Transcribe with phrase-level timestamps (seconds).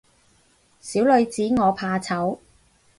[0.79, 2.39] 小女子我怕醜